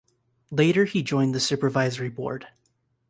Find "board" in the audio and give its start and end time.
2.09-2.47